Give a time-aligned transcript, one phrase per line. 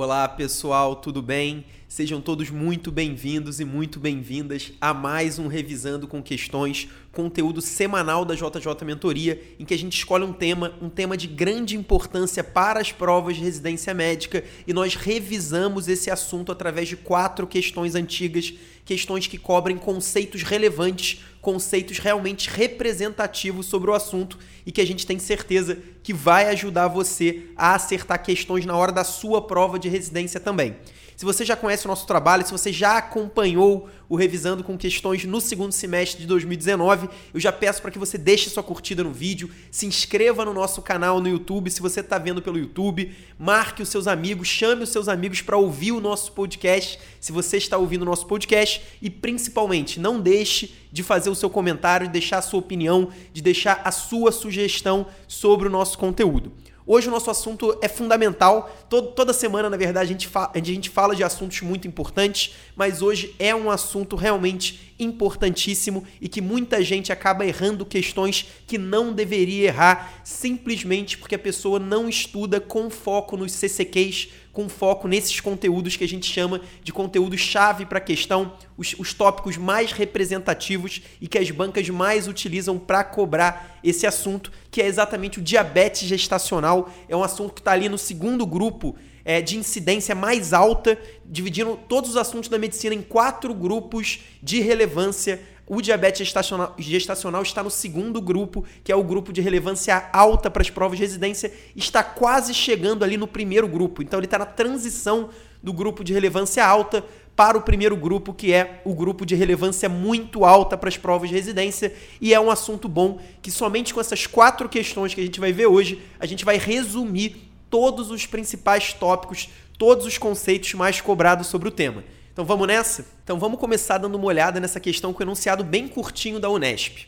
[0.00, 1.64] Olá pessoal, tudo bem?
[1.88, 8.24] Sejam todos muito bem-vindos e muito bem-vindas a mais um Revisando com Questões, conteúdo semanal
[8.24, 12.44] da JJ Mentoria, em que a gente escolhe um tema, um tema de grande importância
[12.44, 17.96] para as provas de residência médica e nós revisamos esse assunto através de quatro questões
[17.96, 18.54] antigas,
[18.88, 25.06] questões que cobrem conceitos relevantes, conceitos realmente representativos sobre o assunto e que a gente
[25.06, 29.90] tem certeza que vai ajudar você a acertar questões na hora da sua prova de
[29.90, 30.74] residência também.
[31.18, 35.24] Se você já conhece o nosso trabalho, se você já acompanhou o Revisando com Questões
[35.24, 39.10] no segundo semestre de 2019, eu já peço para que você deixe sua curtida no
[39.10, 43.82] vídeo, se inscreva no nosso canal no YouTube, se você está vendo pelo YouTube, marque
[43.82, 47.76] os seus amigos, chame os seus amigos para ouvir o nosso podcast, se você está
[47.76, 52.38] ouvindo o nosso podcast, e principalmente não deixe de fazer o seu comentário, de deixar
[52.38, 56.52] a sua opinião, de deixar a sua sugestão sobre o nosso conteúdo.
[56.90, 58.74] Hoje o nosso assunto é fundamental.
[58.88, 63.02] Todo, toda semana, na verdade, a gente, a gente fala de assuntos muito importantes, mas
[63.02, 69.12] hoje é um assunto realmente importantíssimo e que muita gente acaba errando questões que não
[69.12, 75.38] deveria errar simplesmente porque a pessoa não estuda com foco nos CCQs, com foco nesses
[75.38, 81.00] conteúdos que a gente chama de conteúdo-chave para a questão, os, os, tópicos mais representativos
[81.20, 86.08] e que as bancas mais utilizam para cobrar esse assunto, que é exatamente o diabetes
[86.08, 86.92] gestacional.
[87.08, 88.96] É um assunto que está ali no segundo grupo
[89.28, 94.62] é, de incidência mais alta, dividindo todos os assuntos da medicina em quatro grupos de
[94.62, 100.08] relevância o diabetes gestacional, gestacional, está no segundo grupo, que é o grupo de relevância
[100.14, 104.02] alta para as provas de residência, está quase chegando ali no primeiro grupo.
[104.02, 105.28] Então ele está na transição
[105.62, 107.04] do grupo de relevância alta
[107.36, 111.28] para o primeiro grupo, que é o grupo de relevância muito alta para as provas
[111.28, 115.24] de residência, e é um assunto bom que somente com essas quatro questões que a
[115.24, 120.74] gente vai ver hoje, a gente vai resumir todos os principais tópicos, todos os conceitos
[120.74, 122.04] mais cobrados sobre o tema.
[122.32, 123.06] Então vamos nessa?
[123.24, 127.06] Então vamos começar dando uma olhada nessa questão com o enunciado bem curtinho da Unesp.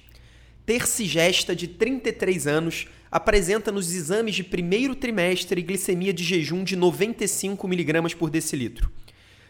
[0.67, 7.67] Tercigesta, de 33 anos, apresenta nos exames de primeiro trimestre glicemia de jejum de 95
[7.67, 8.91] mg por decilitro.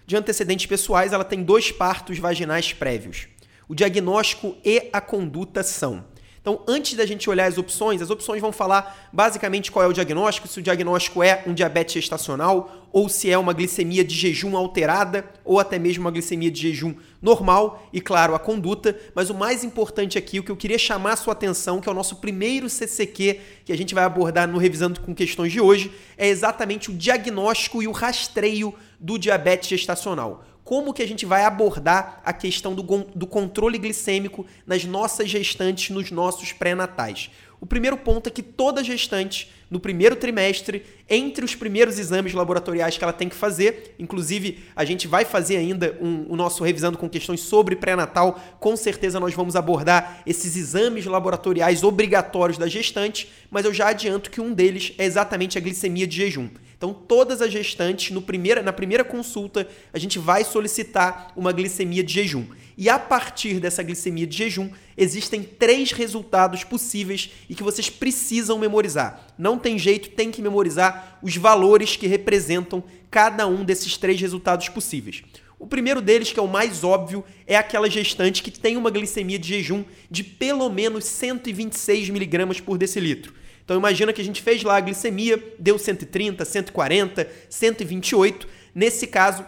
[0.07, 3.29] De antecedentes pessoais, ela tem dois partos vaginais prévios.
[3.69, 6.05] O diagnóstico e a conduta são
[6.41, 9.93] então, antes da gente olhar as opções, as opções vão falar basicamente qual é o
[9.93, 14.57] diagnóstico, se o diagnóstico é um diabetes gestacional ou se é uma glicemia de jejum
[14.57, 18.99] alterada ou até mesmo uma glicemia de jejum normal e, claro, a conduta.
[19.15, 21.93] Mas o mais importante aqui, o que eu queria chamar a sua atenção, que é
[21.93, 25.93] o nosso primeiro CCQ que a gente vai abordar no Revisando com Questões de hoje,
[26.17, 31.43] é exatamente o diagnóstico e o rastreio do diabetes gestacional como que a gente vai
[31.43, 37.29] abordar a questão do, do controle glicêmico nas nossas gestantes, nos nossos pré-natais.
[37.61, 42.97] O primeiro ponto é que toda gestante, no primeiro trimestre, entre os primeiros exames laboratoriais
[42.97, 46.97] que ela tem que fazer, inclusive a gente vai fazer ainda um, o nosso revisando
[46.97, 53.29] com questões sobre pré-natal, com certeza nós vamos abordar esses exames laboratoriais obrigatórios da gestante,
[53.51, 56.49] mas eu já adianto que um deles é exatamente a glicemia de jejum.
[56.81, 62.03] Então, todas as gestantes, no primeira, na primeira consulta, a gente vai solicitar uma glicemia
[62.03, 62.47] de jejum.
[62.75, 68.59] E a partir dessa glicemia de jejum, existem três resultados possíveis e que vocês precisam
[68.59, 69.27] memorizar.
[69.37, 74.71] Não tem jeito, tem que memorizar os valores que representam cada um desses três resultados
[74.71, 75.23] possíveis.
[75.59, 79.39] O primeiro deles, que é o mais óbvio, é aquela gestante que tem uma glicemia
[79.39, 83.35] de jejum de pelo menos 126 miligramas por decilitro.
[83.65, 88.49] Então imagina que a gente fez lá a glicemia, deu 130, 140, 128.
[88.75, 89.45] Nesse caso,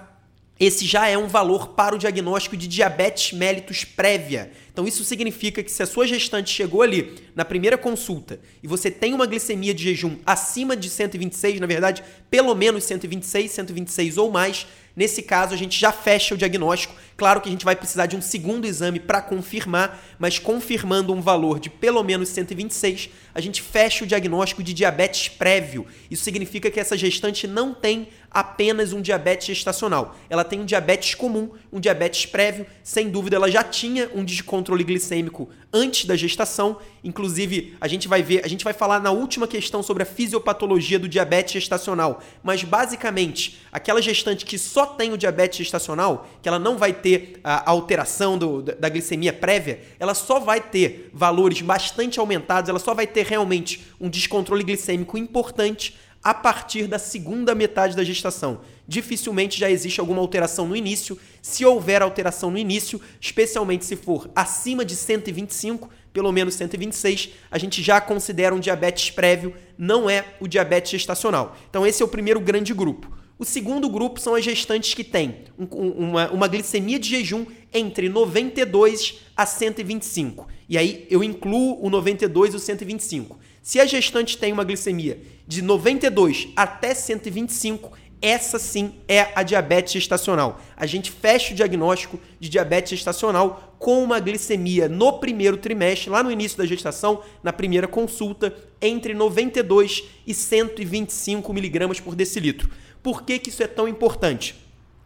[0.60, 4.52] esse já é um valor para o diagnóstico de diabetes mellitus prévia.
[4.72, 8.90] Então isso significa que se a sua gestante chegou ali na primeira consulta e você
[8.90, 14.30] tem uma glicemia de jejum acima de 126, na verdade, pelo menos 126, 126 ou
[14.30, 16.94] mais, Nesse caso, a gente já fecha o diagnóstico.
[17.22, 21.20] Claro que a gente vai precisar de um segundo exame para confirmar, mas confirmando um
[21.20, 25.86] valor de pelo menos 126, a gente fecha o diagnóstico de diabetes prévio.
[26.10, 30.16] Isso significa que essa gestante não tem apenas um diabetes gestacional.
[30.28, 32.66] Ela tem um diabetes comum, um diabetes prévio.
[32.82, 36.78] Sem dúvida, ela já tinha um descontrole glicêmico antes da gestação.
[37.04, 40.98] Inclusive, a gente vai ver, a gente vai falar na última questão sobre a fisiopatologia
[40.98, 42.22] do diabetes gestacional.
[42.42, 47.11] Mas basicamente, aquela gestante que só tem o diabetes gestacional, que ela não vai ter
[47.42, 52.94] a alteração do, da glicemia prévia, ela só vai ter valores bastante aumentados, ela só
[52.94, 58.60] vai ter realmente um descontrole glicêmico importante a partir da segunda metade da gestação.
[58.86, 61.18] Dificilmente já existe alguma alteração no início.
[61.40, 67.58] Se houver alteração no início, especialmente se for acima de 125, pelo menos 126, a
[67.58, 71.56] gente já considera um diabetes prévio, não é o diabetes gestacional.
[71.68, 73.21] Então esse é o primeiro grande grupo.
[73.38, 75.64] O segundo grupo são as gestantes que têm um,
[76.08, 80.46] uma, uma glicemia de jejum entre 92 a 125.
[80.68, 83.38] E aí eu incluo o 92 e o 125.
[83.62, 89.92] Se a gestante tem uma glicemia de 92 até 125, essa sim é a diabetes
[89.92, 90.60] gestacional.
[90.76, 96.22] A gente fecha o diagnóstico de diabetes gestacional com uma glicemia no primeiro trimestre, lá
[96.22, 102.70] no início da gestação, na primeira consulta, entre 92 e 125 miligramas por decilitro.
[103.02, 104.54] Por que, que isso é tão importante?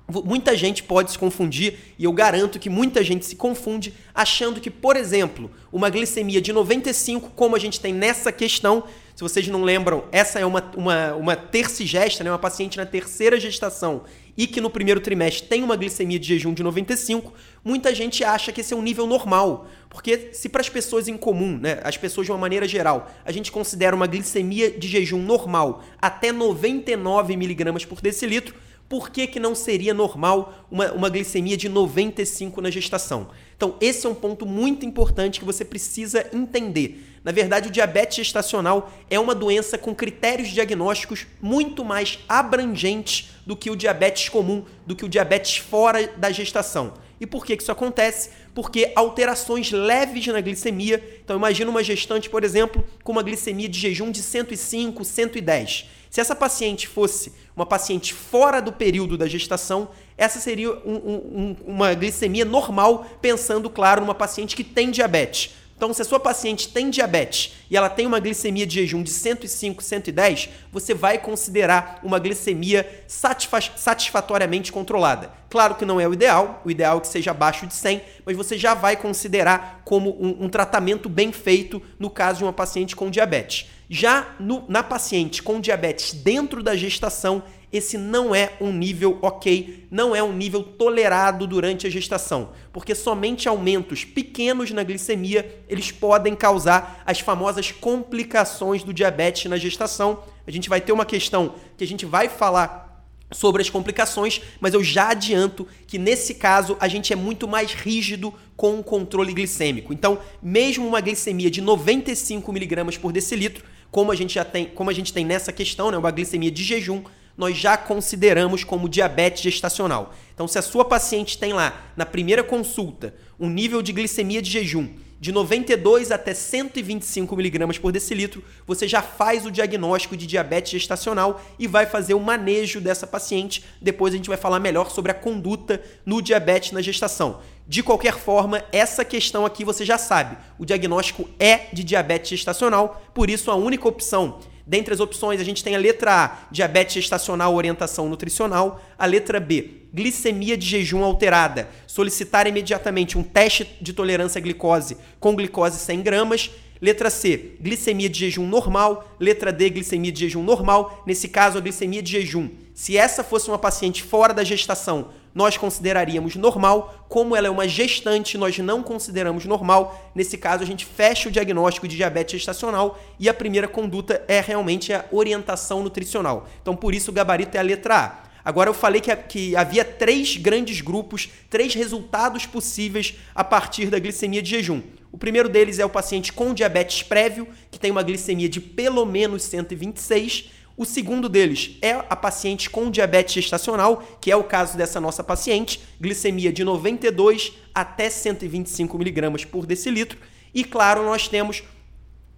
[0.09, 4.71] Muita gente pode se confundir, e eu garanto que muita gente se confunde, achando que,
[4.71, 8.85] por exemplo, uma glicemia de 95, como a gente tem nessa questão,
[9.17, 13.41] se vocês não lembram, essa é uma, uma, uma tercigesta, né, uma paciente na terceira
[13.41, 14.05] gestação
[14.37, 17.33] e que no primeiro trimestre tem uma glicemia de jejum de 95,
[17.65, 19.69] muita gente acha que esse é um nível normal.
[19.89, 23.33] Porque se para as pessoas em comum, né, as pessoas de uma maneira geral, a
[23.33, 28.55] gente considera uma glicemia de jejum normal até 99 miligramas por decilitro,
[28.89, 33.29] por que, que não seria normal uma, uma glicemia de 95 na gestação?
[33.57, 37.05] Então, esse é um ponto muito importante que você precisa entender.
[37.25, 43.57] Na verdade, o diabetes gestacional é uma doença com critérios diagnósticos muito mais abrangentes do
[43.57, 46.95] que o diabetes comum, do que o diabetes fora da gestação.
[47.21, 48.31] E por que isso acontece?
[48.55, 51.03] Porque alterações leves na glicemia.
[51.25, 55.87] Então, imagina uma gestante, por exemplo, com uma glicemia de jejum de 105, 110.
[56.17, 61.57] Se essa paciente fosse uma paciente fora do período da gestação, essa seria um, um,
[61.67, 65.51] uma glicemia normal, pensando, claro, numa paciente que tem diabetes.
[65.77, 69.11] Então, se a sua paciente tem diabetes e ela tem uma glicemia de jejum de
[69.11, 75.31] 105, 110, você vai considerar uma glicemia satisfatoriamente controlada.
[75.51, 78.37] Claro que não é o ideal, o ideal é que seja abaixo de 100, mas
[78.37, 82.97] você já vai considerar como um, um tratamento bem feito no caso de uma paciente
[82.97, 83.69] com diabetes.
[83.89, 89.87] Já no, na paciente com diabetes dentro da gestação, esse não é um nível ok,
[89.91, 95.91] não é um nível tolerado durante a gestação, porque somente aumentos pequenos na glicemia, eles
[95.91, 100.23] podem causar as famosas complicações do diabetes na gestação.
[100.47, 102.87] A gente vai ter uma questão que a gente vai falar
[103.33, 107.73] sobre as complicações, mas eu já adianto que nesse caso a gente é muito mais
[107.73, 109.93] rígido com o controle glicêmico.
[109.93, 114.91] Então, mesmo uma glicemia de 95 miligramas por decilitro, como a gente já tem, como
[114.91, 117.03] a gente tem nessa questão, né, uma glicemia de jejum,
[117.37, 120.15] nós já consideramos como diabetes gestacional.
[120.35, 124.51] Então, se a sua paciente tem lá, na primeira consulta, um nível de glicemia de
[124.51, 124.89] jejum
[125.19, 131.41] de 92 até 125 miligramas por decilitro, você já faz o diagnóstico de diabetes gestacional
[131.59, 133.65] e vai fazer o manejo dessa paciente.
[133.81, 137.41] Depois a gente vai falar melhor sobre a conduta no diabetes na gestação.
[137.67, 140.37] De qualquer forma, essa questão aqui você já sabe.
[140.59, 145.45] O diagnóstico é de diabetes gestacional, por isso a única opção Dentre as opções, a
[145.45, 148.83] gente tem a letra A, diabetes gestacional, orientação nutricional.
[148.99, 151.69] A letra B, glicemia de jejum alterada.
[151.87, 156.51] Solicitar imediatamente um teste de tolerância à glicose com glicose 100 gramas.
[156.83, 159.17] Letra C, glicemia de jejum normal.
[159.21, 161.05] Letra D, glicemia de jejum normal.
[161.07, 162.51] Nesse caso, a glicemia de jejum.
[162.75, 167.05] Se essa fosse uma paciente fora da gestação, nós consideraríamos normal.
[167.11, 170.11] Como ela é uma gestante, nós não consideramos normal.
[170.15, 174.41] Nesse caso, a gente fecha o diagnóstico de diabetes gestacional e a primeira conduta é
[174.41, 176.49] realmente a orientação nutricional.
[176.63, 178.27] Então, por isso, o gabarito é a letra A.
[178.43, 183.99] Agora, eu falei que, que havia três grandes grupos, três resultados possíveis a partir da
[183.99, 184.81] glicemia de jejum.
[185.13, 189.05] O primeiro deles é o paciente com diabetes prévio, que tem uma glicemia de pelo
[189.05, 190.51] menos 126.
[190.77, 195.25] O segundo deles é a paciente com diabetes gestacional, que é o caso dessa nossa
[195.25, 200.19] paciente, glicemia de 92 até 125 miligramas por decilitro.
[200.53, 201.63] E claro, nós temos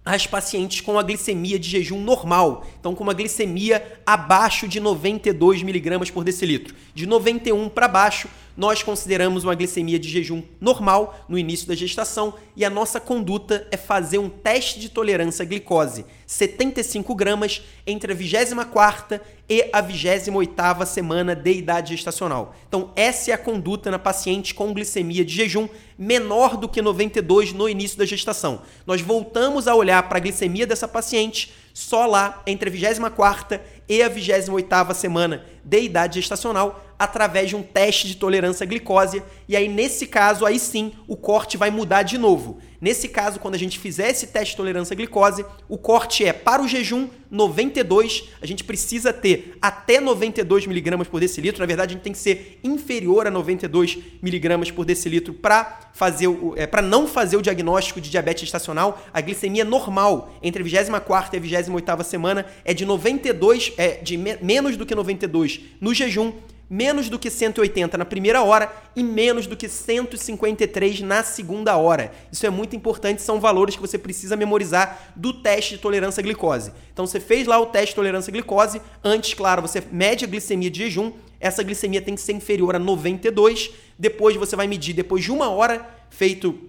[0.05, 5.61] as pacientes com a glicemia de jejum normal, então com uma glicemia abaixo de 92
[5.61, 6.73] miligramas por decilitro.
[6.95, 12.33] De 91 para baixo, nós consideramos uma glicemia de jejum normal no início da gestação
[12.57, 18.11] e a nossa conduta é fazer um teste de tolerância à glicose 75 gramas entre
[18.11, 22.53] a 24 e a 28 semana de idade gestacional.
[22.67, 27.53] Então, essa é a conduta na paciente com glicemia de jejum menor do que 92
[27.53, 28.61] no início da gestação.
[28.85, 34.03] Nós voltamos a olhar para a glicemia dessa paciente só lá entre a 24 e
[34.03, 39.23] a 28 semana de idade gestacional através de um teste de tolerância à glicose.
[39.47, 42.59] E aí, nesse caso, aí sim, o corte vai mudar de novo.
[42.81, 46.31] Nesse caso, quando a gente fizer esse teste de tolerância à glicose, o corte é
[46.31, 51.59] para o jejum 92, a gente precisa ter até 92 miligramas por decilitro.
[51.59, 56.27] Na verdade, a gente tem que ser inferior a 92 miligramas por decilitro para fazer
[56.27, 59.01] o, é, para não fazer o diagnóstico de diabetes estacional.
[59.13, 64.15] A glicemia normal entre a 24 e a 28 semana é de 92, é de
[64.15, 66.33] me, menos do que 92 92 no jejum,
[66.69, 72.11] menos do que 180 na primeira hora e menos do que 153 na segunda hora.
[72.31, 76.23] Isso é muito importante, são valores que você precisa memorizar do teste de tolerância à
[76.23, 76.71] glicose.
[76.93, 80.27] Então você fez lá o teste de tolerância à glicose, antes, claro, você mede a
[80.27, 84.93] glicemia de jejum, essa glicemia tem que ser inferior a 92, depois você vai medir
[84.93, 86.59] depois de uma hora feito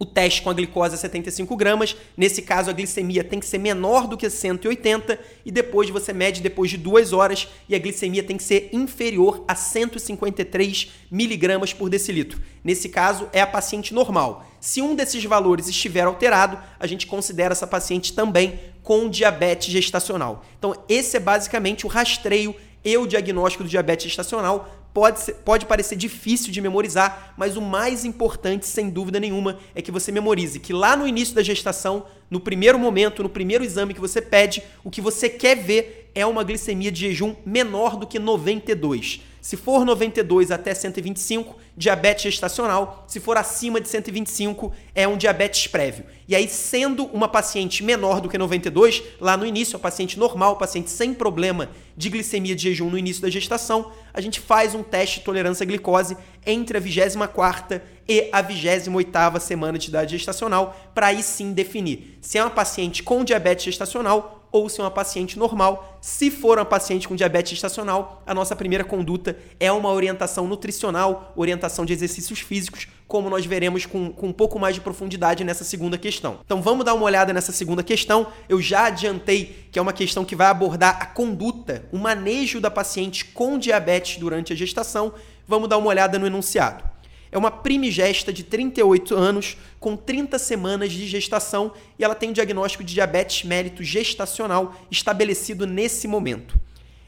[0.00, 1.94] o teste com a glicose a 75 gramas.
[2.16, 6.40] Nesse caso, a glicemia tem que ser menor do que 180 e depois você mede
[6.40, 11.90] depois de duas horas e a glicemia tem que ser inferior a 153 miligramas por
[11.90, 12.40] decilitro.
[12.64, 14.46] Nesse caso, é a paciente normal.
[14.58, 20.42] Se um desses valores estiver alterado, a gente considera essa paciente também com diabetes gestacional.
[20.58, 25.66] Então, esse é basicamente o rastreio e o diagnóstico do diabetes gestacional pode, ser, pode
[25.66, 30.58] parecer difícil de memorizar, mas o mais importante, sem dúvida nenhuma, é que você memorize
[30.58, 34.62] que lá no início da gestação, no primeiro momento, no primeiro exame que você pede,
[34.84, 39.20] o que você quer ver é uma glicemia de jejum menor do que 92.
[39.40, 43.04] Se for 92 até 125, diabetes gestacional.
[43.08, 46.04] Se for acima de 125, é um diabetes prévio.
[46.28, 50.56] E aí, sendo uma paciente menor do que 92, lá no início, a paciente normal,
[50.56, 54.82] paciente sem problema de glicemia de jejum no início da gestação, a gente faz um
[54.82, 56.16] teste de tolerância à glicose
[56.46, 62.38] entre a 24 e a 28 semana de idade gestacional, para aí sim definir se
[62.38, 65.98] é uma paciente com diabetes gestacional ou se é uma paciente normal.
[66.00, 71.32] Se for uma paciente com diabetes gestacional, a nossa primeira conduta é uma orientação nutricional,
[71.36, 75.64] orientação de exercícios físicos, como nós veremos com, com um pouco mais de profundidade nessa
[75.64, 76.38] segunda questão.
[76.44, 78.28] Então vamos dar uma olhada nessa segunda questão.
[78.48, 82.70] Eu já adiantei que é uma questão que vai abordar a conduta, o manejo da
[82.70, 85.12] paciente com diabetes durante a gestação.
[85.46, 86.84] Vamos dar uma olhada no enunciado.
[87.32, 92.32] É uma primigesta de 38 anos, com 30 semanas de gestação, e ela tem o
[92.34, 96.58] diagnóstico de diabetes mérito gestacional estabelecido nesse momento.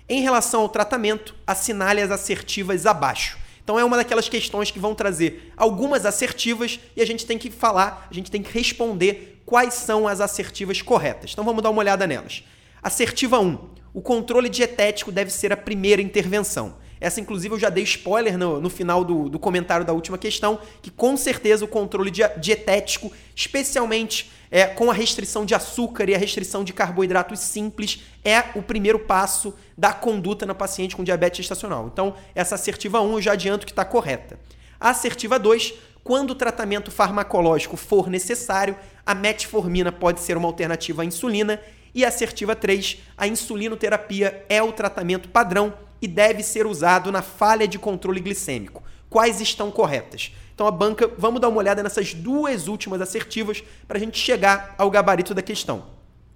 [0.09, 3.39] Em relação ao tratamento, assinale as assertivas abaixo.
[3.65, 7.51] Então é uma daquelas questões que vão trazer algumas assertivas e a gente tem que
[7.51, 11.31] falar, a gente tem que responder quais são as assertivas corretas.
[11.33, 12.45] Então vamos dar uma olhada nelas.
[12.83, 13.59] Assertiva 1.
[13.95, 16.77] O controle dietético deve ser a primeira intervenção.
[17.03, 20.61] Essa, inclusive, eu já dei spoiler no, no final do, do comentário da última questão,
[20.81, 26.19] que com certeza o controle dietético, especialmente é, com a restrição de açúcar e a
[26.19, 31.91] restrição de carboidratos simples, é o primeiro passo da conduta na paciente com diabetes gestacional.
[31.93, 34.39] Então, essa assertiva 1 eu já adianto que está correta.
[34.79, 41.03] A assertiva 2, quando o tratamento farmacológico for necessário, a metformina pode ser uma alternativa
[41.03, 41.61] à insulina.
[41.93, 47.69] E assertiva 3, a insulinoterapia é o tratamento padrão e deve ser usado na falha
[47.69, 48.83] de controle glicêmico.
[49.09, 50.33] Quais estão corretas?
[50.53, 54.75] Então a banca, vamos dar uma olhada nessas duas últimas assertivas para a gente chegar
[54.77, 55.93] ao gabarito da questão.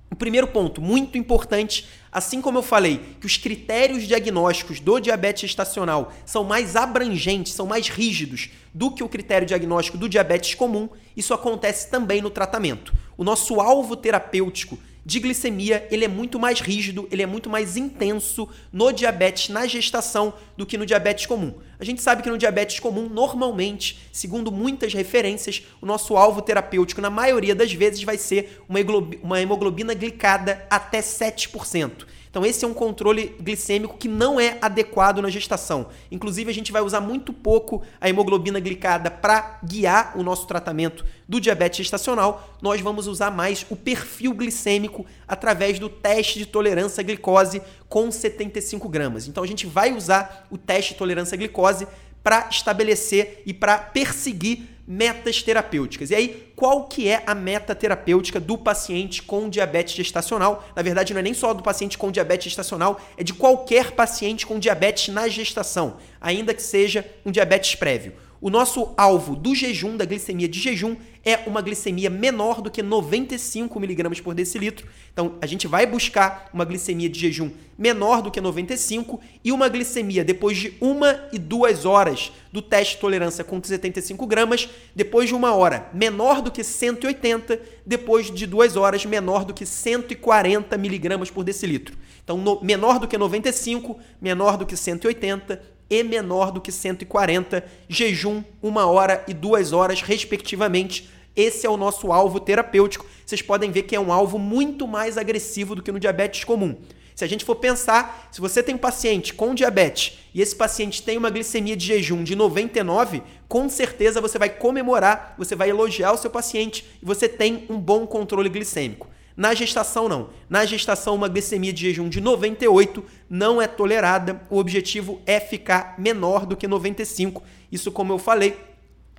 [0.08, 5.42] O primeiro ponto, muito importante, assim como eu falei que os critérios diagnósticos do diabetes
[5.42, 10.88] gestacional são mais abrangentes, são mais rígidos do que o critério diagnóstico do diabetes comum,
[11.16, 12.94] isso acontece também no tratamento.
[13.16, 17.76] O nosso alvo terapêutico de glicemia, ele é muito mais rígido, ele é muito mais
[17.76, 21.54] intenso no diabetes na gestação do que no diabetes comum.
[21.78, 27.00] A gente sabe que no diabetes comum, normalmente, segundo muitas referências, o nosso alvo terapêutico,
[27.00, 32.06] na maioria das vezes, vai ser uma hemoglobina glicada até 7%.
[32.36, 35.86] Então, esse é um controle glicêmico que não é adequado na gestação.
[36.10, 41.02] Inclusive, a gente vai usar muito pouco a hemoglobina glicada para guiar o nosso tratamento
[41.26, 42.54] do diabetes gestacional.
[42.60, 48.10] Nós vamos usar mais o perfil glicêmico através do teste de tolerância à glicose com
[48.10, 49.28] 75 gramas.
[49.28, 51.86] Então, a gente vai usar o teste de tolerância à glicose
[52.22, 56.10] para estabelecer e para perseguir metas terapêuticas.
[56.10, 60.64] E aí, qual que é a meta terapêutica do paciente com diabetes gestacional?
[60.76, 64.46] Na verdade, não é nem só do paciente com diabetes gestacional, é de qualquer paciente
[64.46, 68.12] com diabetes na gestação, ainda que seja um diabetes prévio.
[68.46, 72.80] O nosso alvo do jejum, da glicemia de jejum, é uma glicemia menor do que
[72.80, 74.86] 95 miligramas por decilitro.
[75.12, 79.68] Então, a gente vai buscar uma glicemia de jejum menor do que 95 e uma
[79.68, 85.28] glicemia depois de uma e duas horas do teste de tolerância com 75 gramas, depois
[85.28, 90.78] de uma hora menor do que 180, depois de duas horas menor do que 140
[90.78, 91.96] miligramas por decilitro.
[92.22, 97.64] Então, no, menor do que 95, menor do que 180 e menor do que 140,
[97.88, 103.04] jejum uma hora e duas horas, respectivamente esse é o nosso alvo terapêutico.
[103.24, 106.74] Vocês podem ver que é um alvo muito mais agressivo do que no diabetes comum.
[107.14, 111.02] Se a gente for pensar, se você tem um paciente com diabetes e esse paciente
[111.02, 116.12] tem uma glicemia de jejum de 99, com certeza você vai comemorar, você vai elogiar
[116.12, 119.08] o seu paciente e você tem um bom controle glicêmico.
[119.36, 120.30] Na gestação, não.
[120.48, 124.40] Na gestação, uma glicemia de jejum de 98 não é tolerada.
[124.48, 127.42] O objetivo é ficar menor do que 95.
[127.70, 128.58] Isso, como eu falei,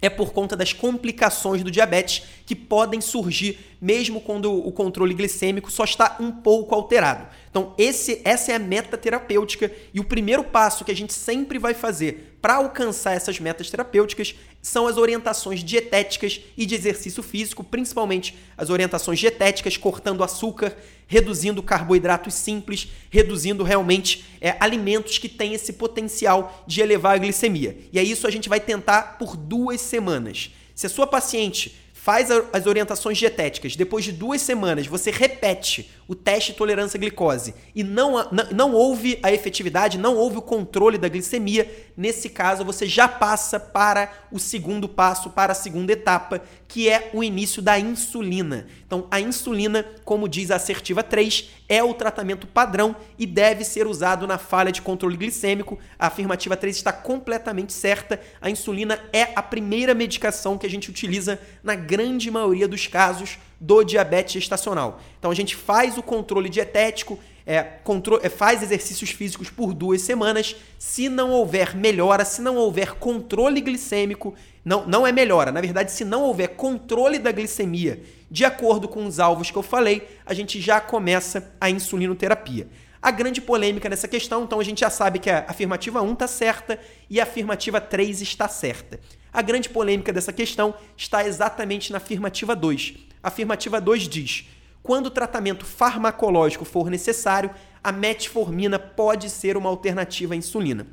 [0.02, 5.72] é por conta das complicações do diabetes que podem surgir mesmo quando o controle glicêmico
[5.72, 7.28] só está um pouco alterado.
[7.50, 11.58] Então, esse, essa é a meta terapêutica e o primeiro passo que a gente sempre
[11.58, 17.64] vai fazer para alcançar essas metas terapêuticas são as orientações dietéticas e de exercício físico,
[17.64, 25.54] principalmente as orientações dietéticas, cortando açúcar, reduzindo carboidratos simples, reduzindo realmente é, alimentos que têm
[25.54, 27.78] esse potencial de elevar a glicemia.
[27.92, 30.52] E é isso a gente vai tentar por duas semanas.
[30.76, 31.76] Se a sua paciente
[32.08, 37.02] faz as orientações dietéticas, depois de duas semanas você repete o teste de tolerância à
[37.02, 37.54] glicose.
[37.76, 42.64] E não, não, não houve a efetividade, não houve o controle da glicemia, nesse caso
[42.64, 47.62] você já passa para o segundo passo, para a segunda etapa, que é o início
[47.62, 48.68] da insulina.
[48.86, 53.88] Então, a insulina, como diz a assertiva 3, é o tratamento padrão e deve ser
[53.88, 55.78] usado na falha de controle glicêmico.
[56.00, 58.20] A afirmativa 3 está completamente certa.
[58.42, 63.38] A insulina é a primeira medicação que a gente utiliza na grande maioria dos casos
[63.60, 65.02] do diabetes gestacional.
[65.20, 67.80] Então a gente faz o controle dietético, é,
[68.22, 70.56] é, faz exercícios físicos por duas semanas.
[70.78, 75.52] Se não houver melhora, se não houver controle glicêmico, não, não é melhora.
[75.52, 79.64] Na verdade, se não houver controle da glicemia de acordo com os alvos que eu
[79.64, 82.68] falei, a gente já começa a insulinoterapia.
[83.02, 86.28] A grande polêmica nessa questão, então a gente já sabe que a afirmativa 1 está
[86.28, 86.80] certa
[87.10, 89.00] e a afirmativa 3 está certa.
[89.32, 92.96] A grande polêmica dessa questão está exatamente na afirmativa 2.
[93.22, 94.50] A afirmativa 2 diz:
[94.82, 97.52] quando o tratamento farmacológico for necessário,
[97.84, 100.88] a metformina pode ser uma alternativa à insulina.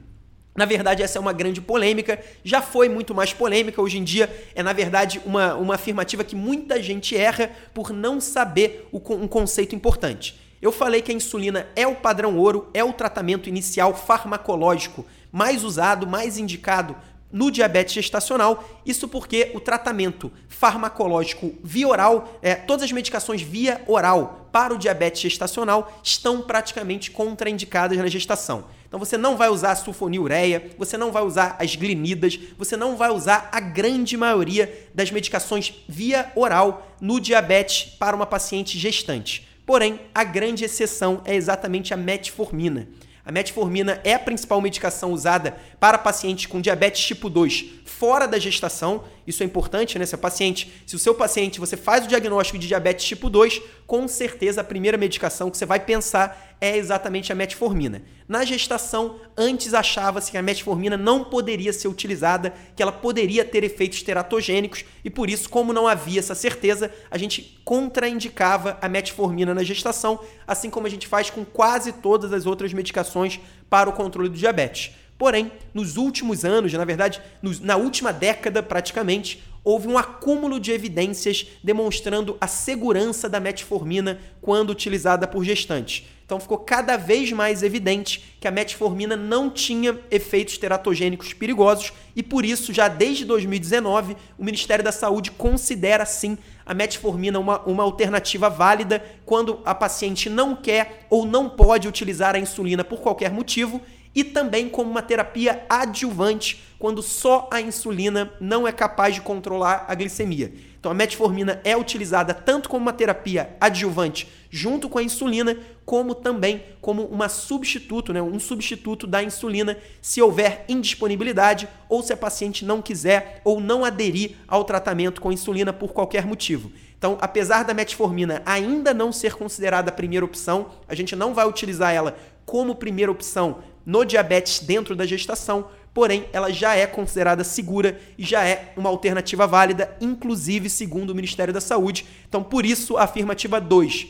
[0.55, 4.31] Na verdade, essa é uma grande polêmica, já foi muito mais polêmica, hoje em dia
[4.55, 9.27] é, na verdade, uma, uma afirmativa que muita gente erra por não saber o, um
[9.27, 10.41] conceito importante.
[10.63, 15.65] Eu falei que a insulina é o padrão ouro, é o tratamento inicial farmacológico mais
[15.65, 16.97] usado, mais indicado
[17.31, 18.65] no diabetes gestacional.
[18.87, 24.79] Isso porque o tratamento farmacológico via oral, é, todas as medicações via oral para o
[24.79, 28.65] diabetes gestacional estão praticamente contraindicadas na gestação.
[28.95, 32.97] Então você não vai usar a sulfonilureia, você não vai usar as glinidas, você não
[32.97, 39.49] vai usar a grande maioria das medicações via oral no diabetes para uma paciente gestante.
[39.67, 42.87] Porém, a grande exceção é exatamente a metformina.
[43.25, 48.39] A metformina é a principal medicação usada para pacientes com diabetes tipo 2 fora da
[48.39, 49.05] gestação.
[49.27, 50.05] Isso é importante, né?
[50.05, 54.07] Se, paciente, se o seu paciente, você faz o diagnóstico de diabetes tipo 2, com
[54.07, 58.03] certeza a primeira medicação que você vai pensar é exatamente a metformina.
[58.27, 63.63] Na gestação, antes achava-se que a metformina não poderia ser utilizada, que ela poderia ter
[63.63, 69.53] efeitos teratogênicos, e por isso, como não havia essa certeza, a gente contraindicava a metformina
[69.53, 73.93] na gestação, assim como a gente faz com quase todas as outras medicações para o
[73.93, 74.93] controle do diabetes.
[75.19, 77.21] Porém, nos últimos anos, na verdade,
[77.61, 84.71] na última década praticamente, houve um acúmulo de evidências demonstrando a segurança da metformina quando
[84.71, 86.05] utilizada por gestantes.
[86.25, 92.23] Então ficou cada vez mais evidente que a metformina não tinha efeitos teratogênicos perigosos e
[92.23, 97.83] por isso, já desde 2019, o Ministério da Saúde considera sim a metformina uma, uma
[97.83, 103.31] alternativa válida quando a paciente não quer ou não pode utilizar a insulina por qualquer
[103.31, 103.83] motivo
[104.15, 109.87] e também como uma terapia adjuvante, quando só a insulina não é capaz de controlar
[109.89, 110.53] a glicemia.
[110.79, 116.15] Então a metformina é utilizada tanto como uma terapia adjuvante junto com a insulina, como
[116.15, 122.17] também como uma substituto, né, um substituto da insulina se houver indisponibilidade ou se a
[122.17, 126.71] paciente não quiser ou não aderir ao tratamento com insulina por qualquer motivo.
[126.97, 131.49] Então, apesar da metformina ainda não ser considerada a primeira opção, a gente não vai
[131.49, 137.45] utilizar ela como primeira opção no diabetes dentro da gestação, porém ela já é considerada
[137.45, 142.05] segura e já é uma alternativa válida, inclusive segundo o Ministério da Saúde.
[142.29, 144.07] Então, por isso, a afirmativa 2,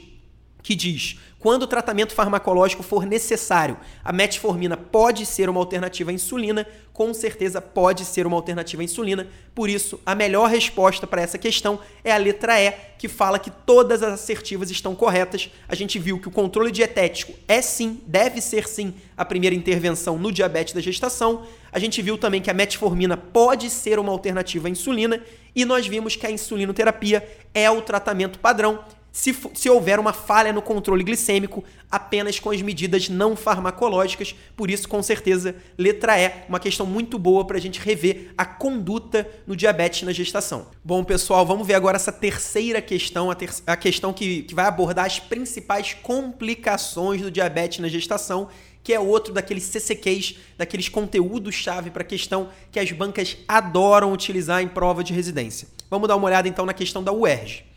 [0.62, 6.14] que diz: quando o tratamento farmacológico for necessário, a metformina pode ser uma alternativa à
[6.14, 9.26] insulina, com certeza pode ser uma alternativa à insulina.
[9.54, 13.50] Por isso, a melhor resposta para essa questão é a letra E, que fala que
[13.50, 15.50] todas as assertivas estão corretas.
[15.68, 20.16] A gente viu que o controle dietético é sim, deve ser sim, a primeira intervenção
[20.16, 21.44] no diabetes da gestação.
[21.70, 25.22] A gente viu também que a metformina pode ser uma alternativa à insulina
[25.54, 28.82] e nós vimos que a insulinoterapia é o tratamento padrão
[29.14, 34.34] se, se houver uma falha no controle glicêmico apenas com as medidas não farmacológicas.
[34.56, 38.44] Por isso, com certeza, letra E, uma questão muito boa para a gente rever a
[38.44, 40.66] conduta no diabetes na gestação.
[40.82, 44.66] Bom, pessoal, vamos ver agora essa terceira questão, a, ter a questão que, que vai
[44.66, 48.48] abordar as principais complicações do diabetes na gestação
[48.82, 54.60] que é outro daqueles CCQs, daqueles conteúdos-chave para a questão que as bancas adoram utilizar
[54.60, 55.68] em prova de residência.
[55.88, 57.73] Vamos dar uma olhada então na questão da UERJ.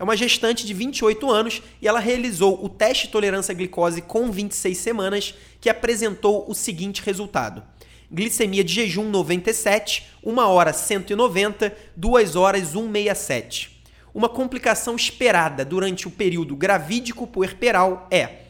[0.00, 4.00] É uma gestante de 28 anos e ela realizou o teste de tolerância à glicose
[4.00, 7.62] com 26 semanas, que apresentou o seguinte resultado:
[8.10, 13.82] glicemia de jejum 97, 1 hora 190, 2 horas 167.
[14.14, 18.44] Uma complicação esperada durante o período gravídico puerperal é: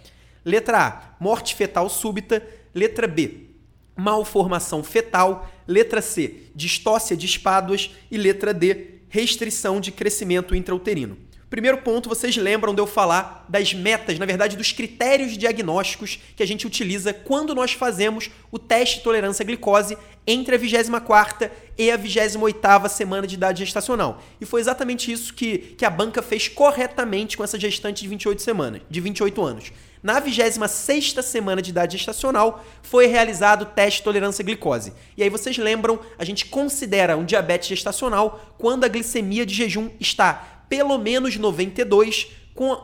[0.45, 3.49] letra A, morte fetal súbita, letra B,
[3.97, 11.29] malformação fetal, letra C, distócia de espáduas e letra D, restrição de crescimento intrauterino.
[11.51, 16.45] Primeiro ponto, vocês lembram de eu falar das metas, na verdade, dos critérios diagnósticos que
[16.45, 21.51] a gente utiliza quando nós fazemos o teste de tolerância à glicose entre a 24ª
[21.77, 24.23] e a 28ª semana de idade gestacional.
[24.41, 28.41] E foi exatamente isso que, que a banca fez corretamente com essa gestante de 28
[28.41, 29.73] semanas, de 28 anos.
[30.01, 34.93] Na 26ª semana de idade gestacional, foi realizado o teste de tolerância à glicose.
[35.17, 39.91] E aí vocês lembram, a gente considera um diabetes gestacional quando a glicemia de jejum
[39.99, 42.29] está pelo menos 92,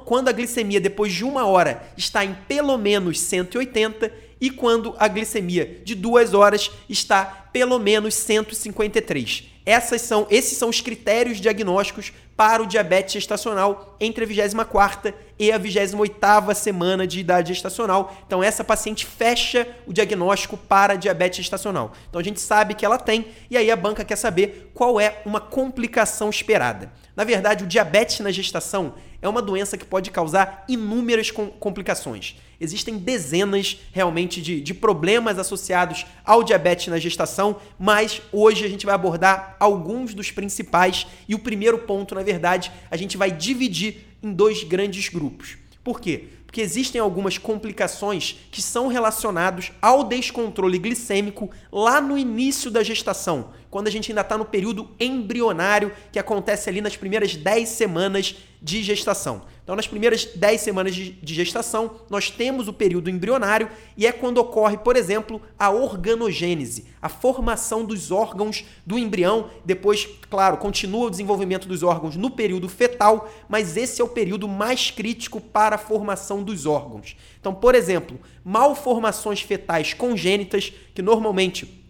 [0.04, 5.08] quando a glicemia depois de uma hora está em pelo menos 180 e quando a
[5.08, 9.55] glicemia de duas horas está pelo menos 153.
[9.66, 15.50] Essas são, esses são os critérios diagnósticos para o diabetes gestacional entre a 24ª e
[15.50, 18.16] a 28ª semana de idade gestacional.
[18.24, 21.92] Então essa paciente fecha o diagnóstico para diabetes gestacional.
[22.08, 25.20] Então a gente sabe que ela tem e aí a banca quer saber qual é
[25.26, 26.92] uma complicação esperada.
[27.16, 32.36] Na verdade, o diabetes na gestação é uma doença que pode causar inúmeras complicações.
[32.60, 38.86] Existem dezenas realmente de, de problemas associados ao diabetes na gestação, mas hoje a gente
[38.86, 44.06] vai abordar alguns dos principais e o primeiro ponto, na verdade, a gente vai dividir
[44.22, 45.58] em dois grandes grupos.
[45.84, 46.24] Por quê?
[46.46, 53.50] Porque existem algumas complicações que são relacionadas ao descontrole glicêmico lá no início da gestação,
[53.70, 58.36] quando a gente ainda está no período embrionário, que acontece ali nas primeiras 10 semanas
[58.62, 59.42] de gestação.
[59.66, 64.38] Então, nas primeiras 10 semanas de, gestação, nós temos o período embrionário e é quando
[64.38, 69.50] ocorre, por exemplo, a organogênese, a formação dos órgãos do embrião.
[69.64, 74.46] Depois, claro, continua o desenvolvimento dos órgãos no período fetal, mas esse é o período
[74.46, 77.16] mais crítico para a formação dos órgãos.
[77.40, 81.84] Então, por exemplo, malformações fetais congênitas, que normalmente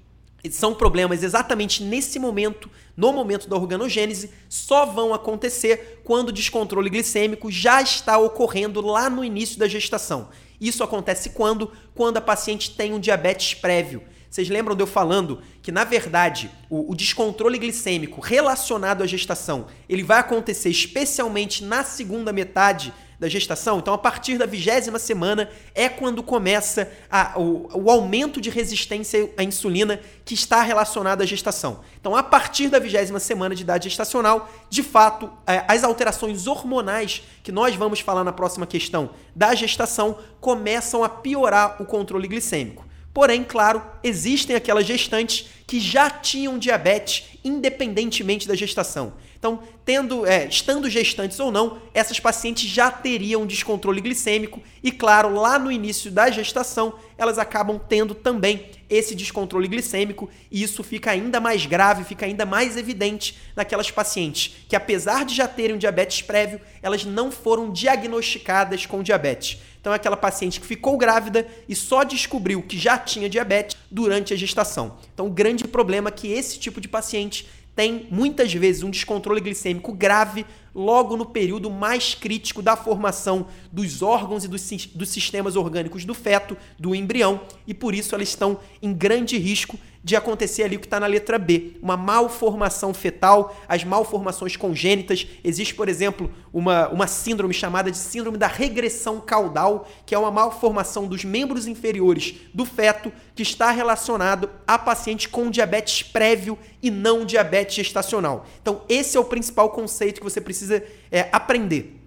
[0.50, 6.88] são problemas exatamente nesse momento, no momento da organogênese, só vão acontecer quando o descontrole
[6.88, 10.28] glicêmico já está ocorrendo lá no início da gestação.
[10.60, 11.70] Isso acontece quando?
[11.94, 14.02] Quando a paciente tem um diabetes prévio.
[14.30, 19.66] Vocês lembram de eu falando que, na verdade, o, o, descontrole glicêmico relacionado à gestação
[19.88, 23.78] ele vai acontecer especialmente na segunda metade da gestação.
[23.78, 29.30] Então, a partir da vigésima semana é quando começa a, o, o, aumento de resistência
[29.36, 31.80] à insulina que está relacionado à gestação.
[32.00, 37.22] Então, a partir da vigésima semana de idade gestacional, de fato, é, as alterações hormonais
[37.42, 42.84] que nós vamos falar na próxima questão da gestação começam a piorar o controle glicêmico.
[43.14, 49.14] Porém, claro, existem aquelas gestantes que já tinham diabetes independentemente da gestação.
[49.46, 55.32] Então, tendo, é, estando gestantes ou não, essas pacientes já teriam descontrole glicêmico e, claro,
[55.32, 61.12] lá no início da gestação, elas acabam tendo também esse descontrole glicêmico e isso fica
[61.12, 65.78] ainda mais grave, fica ainda mais evidente naquelas pacientes que, apesar de já terem um
[65.78, 69.60] diabetes prévio, elas não foram diagnosticadas com diabetes.
[69.86, 74.34] Então, é aquela paciente que ficou grávida e só descobriu que já tinha diabetes durante
[74.34, 74.96] a gestação.
[75.14, 77.46] Então, o grande problema é que esse tipo de paciente
[77.76, 84.00] tem muitas vezes um descontrole glicêmico grave logo no período mais crítico da formação dos
[84.00, 88.58] órgãos e dos, dos sistemas orgânicos do feto, do embrião, e por isso elas estão
[88.82, 93.56] em grande risco de acontecer ali o que está na letra B, uma malformação fetal,
[93.66, 95.26] as malformações congênitas.
[95.42, 100.30] Existe, por exemplo, uma, uma síndrome chamada de síndrome da regressão caudal, que é uma
[100.30, 106.88] malformação dos membros inferiores do feto que está relacionado a paciente com diabetes prévio e
[106.88, 108.46] não diabetes gestacional.
[108.62, 112.00] Então, esse é o principal conceito que você precisa é, aprender.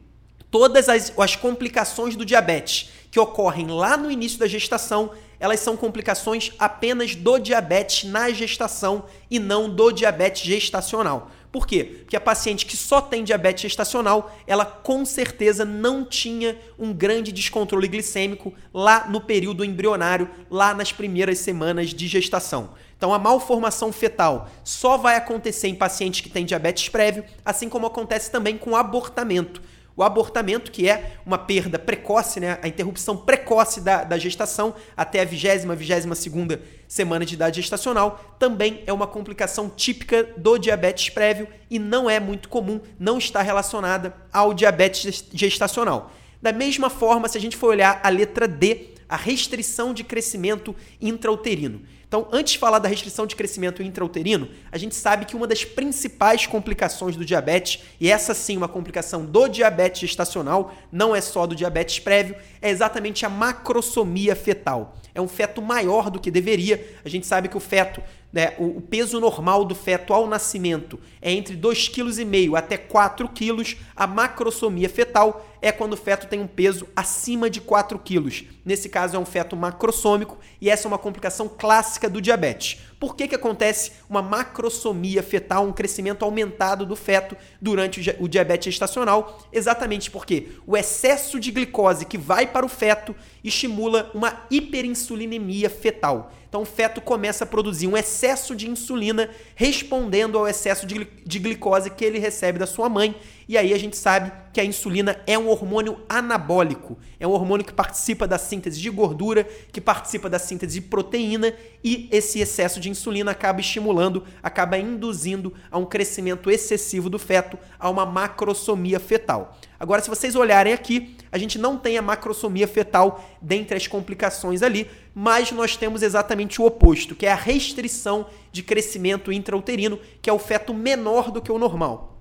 [0.50, 5.78] Todas as, as complicações do diabetes que ocorrem lá no início da gestação elas são
[5.78, 11.32] complicações apenas do diabetes na gestação e não do diabetes gestacional.
[11.52, 11.84] Por quê?
[11.84, 17.32] Porque a paciente que só tem diabetes gestacional, ela com certeza não tinha um grande
[17.32, 22.70] descontrole glicêmico lá no período embrionário, lá nas primeiras semanas de gestação.
[22.96, 27.88] Então, a malformação fetal só vai acontecer em pacientes que têm diabetes prévio, assim como
[27.88, 29.62] acontece também com abortamento.
[30.00, 32.58] O abortamento, que é uma perda precoce, né?
[32.62, 38.38] a interrupção precoce da, da gestação até a vigésima, vigésima segunda semana de idade gestacional,
[38.40, 43.42] também é uma complicação típica do diabetes prévio e não é muito comum, não está
[43.42, 46.14] relacionada ao diabetes gestacional.
[46.42, 50.74] Da mesma forma, se a gente for olhar a letra D, a restrição de crescimento
[51.02, 51.82] intrauterino.
[52.10, 55.64] Então, antes de falar da restrição de crescimento intrauterino, a gente sabe que uma das
[55.64, 61.46] principais complicações do diabetes, e essa sim uma complicação do diabetes gestacional, não é só
[61.46, 64.98] do diabetes prévio, é exatamente a macrosomia fetal.
[65.14, 66.84] É um feto maior do que deveria.
[67.06, 71.00] A gente sabe que o feto né, o, o, peso normal do feto ao nascimento
[71.20, 73.78] é entre 2,5 kg até 4 kg.
[73.96, 78.48] A macrosomia fetal é quando o feto tem um peso acima de 4 kg.
[78.64, 82.80] Nesse caso é um feto macrosômico e essa é uma complicação clássica do diabetes.
[83.00, 88.74] Por que, que acontece uma macrosomia fetal, um crescimento aumentado do feto durante o diabetes
[88.74, 89.40] gestacional?
[89.52, 96.32] Exatamente porque o excesso de glicose que vai para o feto estimula uma hiperinsulinemia fetal.
[96.50, 101.40] Então o feto começa a produzir um excesso de insulina respondendo ao excesso de, de
[101.40, 103.16] glicose que ele recebe da sua mãe.
[103.48, 107.66] E aí a gente sabe que a insulina é um hormônio anabólico, é um hormônio
[107.66, 112.80] que participa da síntese de gordura, que participa da síntese de proteína e esse excesso
[112.80, 119.00] de insulina acaba estimulando, acaba induzindo a um crescimento excessivo do feto, a uma macrosomia
[119.00, 119.58] fetal.
[119.80, 124.62] Agora, se vocês olharem aqui, a gente não tem a macrosomia fetal dentre as complicações
[124.62, 124.90] ali,
[125.22, 130.34] mas nós temos exatamente o oposto, que é a restrição de crescimento intrauterino, que é
[130.34, 132.16] o feto menor do que o normal.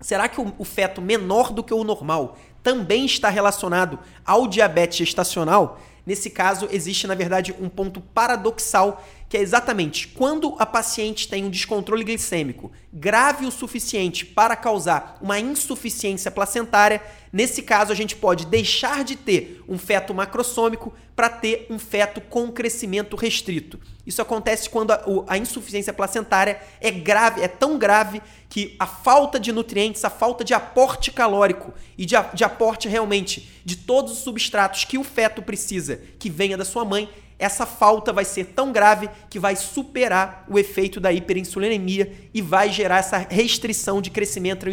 [0.00, 5.80] Será que o, feto menor do que o normal também está relacionado ao diabetes gestacional?
[6.06, 11.44] Nesse caso, existe, na verdade, um ponto paradoxal que é exatamente quando a paciente tem
[11.44, 18.14] um descontrole glicêmico grave o suficiente para causar uma insuficiência placentária, nesse caso a gente
[18.14, 23.80] pode deixar de ter um feto macrosômico para ter um feto com crescimento restrito.
[24.06, 29.40] Isso acontece quando a, a, insuficiência placentária é grave, é tão grave que a falta
[29.40, 34.18] de nutrientes, a falta de aporte calórico e de, de aporte realmente de todos os
[34.18, 37.08] substratos que o feto precisa que venha da sua mãe
[37.44, 42.70] essa falta vai ser tão grave que vai superar o efeito da hiperinsulinemia e vai
[42.72, 44.66] gerar essa restrição de crescimento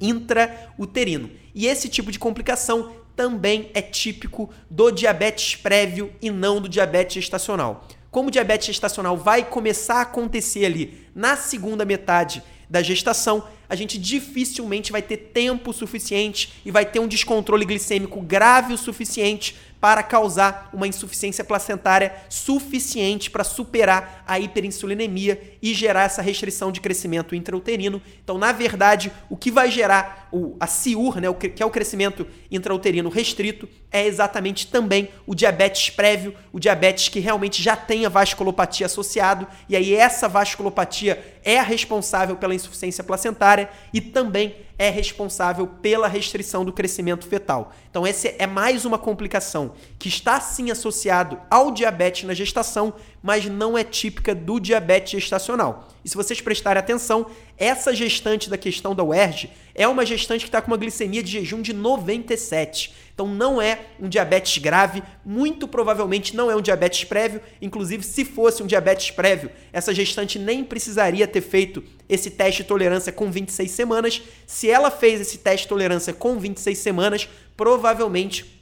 [0.00, 1.30] intrauterino.
[1.54, 7.14] E esse tipo de complicação também é típico do diabetes prévio e não do diabetes
[7.14, 7.86] gestacional.
[8.10, 13.76] Como o diabetes gestacional vai começar a acontecer ali na segunda metade da gestação, a
[13.76, 19.56] gente dificilmente vai ter tempo suficiente e vai ter um descontrole glicêmico grave o suficiente
[19.86, 26.80] para causar uma insuficiência placentária suficiente para superar a hiperinsulinemia e gerar essa restrição de
[26.80, 28.02] crescimento intrauterino.
[28.24, 31.70] Então, na verdade, o que vai gerar o, a CIUR, né, o que é o
[31.70, 38.04] crescimento intrauterino restrito, é exatamente também o diabetes prévio, o diabetes que realmente já tem
[38.04, 44.66] a vasculopatia associado, e aí essa vasculopatia é a responsável pela insuficiência placentária e também
[44.78, 47.72] é responsável pela restrição do crescimento fetal.
[47.90, 53.46] Então, essa é mais uma complicação que está sim associado ao diabetes na gestação, mas
[53.46, 55.88] não é típica do diabetes gestacional.
[56.04, 57.26] E se vocês prestarem atenção,
[57.58, 61.32] essa gestante da questão da UERJ é uma gestante que está com uma glicemia de
[61.32, 62.94] jejum de 97.
[63.14, 67.40] Então não é um diabetes grave, muito provavelmente não é um diabetes prévio.
[67.62, 72.68] Inclusive, se fosse um diabetes prévio, essa gestante nem precisaria ter feito esse teste de
[72.68, 74.22] tolerância com 26 semanas.
[74.46, 78.56] Se ela fez esse teste de tolerância com 26 semanas, provavelmente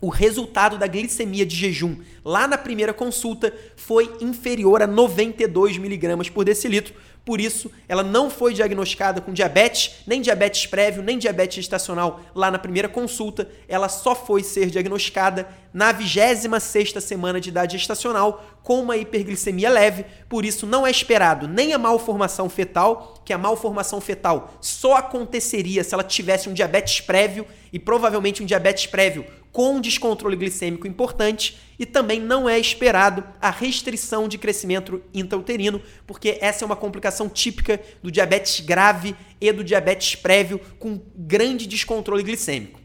[0.00, 6.28] o resultado da glicemia de jejum lá na primeira consulta foi inferior a 92 miligramas
[6.28, 6.94] por decilitro.
[7.26, 12.52] Por isso, ela não foi diagnosticada com diabetes, nem diabetes prévio, nem diabetes gestacional lá
[12.52, 13.50] na primeira consulta.
[13.66, 20.06] Ela só foi ser diagnosticada na 26ª semana de idade gestacional com uma hiperglicemia leve.
[20.28, 25.82] Por isso, não é esperado nem a malformação fetal, que a malformação fetal só aconteceria
[25.82, 31.56] se ela tivesse um diabetes prévio e provavelmente um diabetes prévio com descontrole glicêmico importante
[31.78, 37.26] e também não é esperado a restrição de crescimento intrauterino, porque essa é uma complicação
[37.26, 42.78] típica do diabetes grave e do diabetes prévio com grande descontrole glicêmico.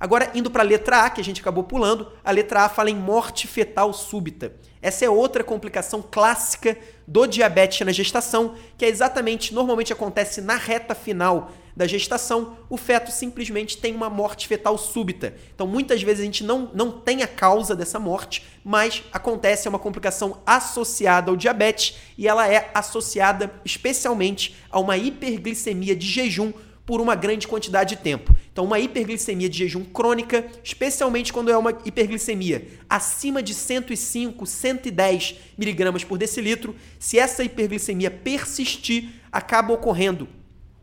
[0.00, 2.90] Agora, indo para a letra A, que a gente acabou pulando, a letra A fala
[2.90, 4.52] em morte fetal súbita.
[4.82, 10.56] Essa é outra complicação clássica do diabetes na gestação, que é exatamente, normalmente acontece na
[10.56, 15.34] reta final da gestação, o feto simplesmente tem uma morte fetal súbita.
[15.54, 19.70] Então, muitas vezes a gente não, não tem a causa dessa morte, mas acontece é
[19.70, 26.50] uma complicação associada ao diabetes e ela é associada especialmente a uma hiperglicemia de jejum
[26.86, 28.34] por uma grande quantidade de tempo.
[28.50, 35.34] Então, uma hiperglicemia de jejum crônica, especialmente quando é uma hiperglicemia acima de 105, 110
[35.58, 40.26] miligramas por decilitro, se essa hiperglicemia persistir, acaba ocorrendo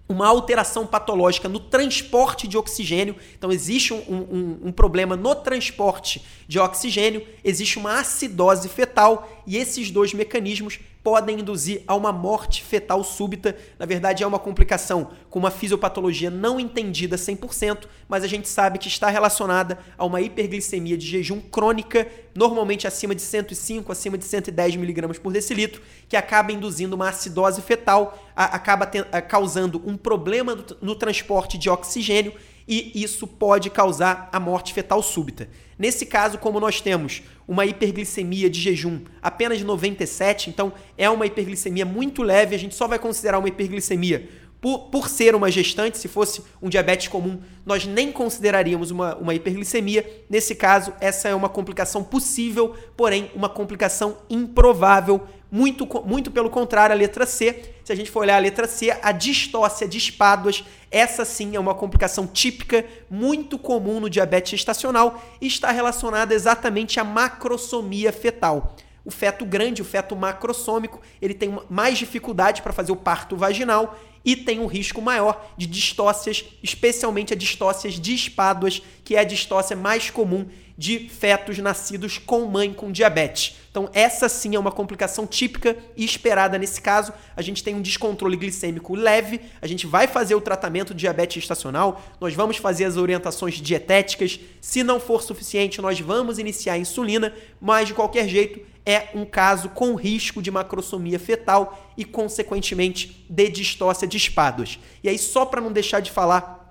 [0.07, 3.15] uma alteração patológica no transporte de oxigênio.
[3.37, 9.57] Então, existe um, um, um, problema no transporte de oxigênio, existe uma acidose fetal, e
[9.57, 13.55] esses dois mecanismos podem induzir a uma morte fetal súbita.
[13.77, 18.79] Na verdade, é uma complicação com uma fisiopatologia não entendida 100%, mas a gente sabe
[18.79, 24.23] que está relacionada a uma hiperglicemia de jejum crônica, normalmente acima de 105, acima de
[24.23, 29.97] 110 miligramas por decilitro, que acaba induzindo uma acidose fetal, a, acaba a, causando um
[29.97, 32.33] problema no, no transporte de oxigênio
[32.67, 35.49] e isso pode causar a morte fetal súbita.
[35.77, 41.25] Nesse caso, como nós temos uma hiperglicemia de jejum apenas de 97, então é uma
[41.25, 44.29] hiperglicemia muito leve, a gente só vai considerar uma hiperglicemia
[44.63, 49.35] por, por ser uma gestante, se fosse um diabetes comum, nós nem consideraríamos uma, uma
[49.35, 50.23] hiperglicemia.
[50.29, 56.95] Nesse caso, essa é uma complicação possível, porém uma complicação improvável, muito, muito pelo contrário,
[56.95, 57.72] a letra C.
[57.83, 61.59] Se a gente for olhar a letra C, a distócia de espáduas, essa sim é
[61.59, 68.77] uma complicação típica, muito comum no diabetes estacional e está relacionada exatamente à macrosomia fetal.
[69.03, 73.99] O feto grande, o feto macrosômico, ele tem mais dificuldade para fazer o parto vaginal
[74.23, 79.25] e tem um risco maior de distócias, especialmente a distócias de espáduas, que é a
[79.25, 80.47] distócia mais comum
[80.83, 83.55] de fetos nascidos com mãe com diabetes.
[83.71, 87.13] Então, essa sim é uma complicação típica e esperada nesse caso.
[87.37, 91.41] A gente tem um descontrole glicêmico leve, a gente vai fazer o tratamento de diabetes
[91.41, 94.37] estacional, nós vamos fazer as orientações dietéticas.
[94.59, 99.23] Se não for suficiente, nós vamos iniciar a insulina, mas de qualquer jeito é um
[99.23, 104.77] caso com risco de macrosomia fetal e, consequentemente, de distócia de espadas.
[105.01, 106.62] E aí, só para não deixar de falar